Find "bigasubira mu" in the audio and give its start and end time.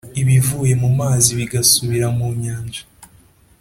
1.39-2.27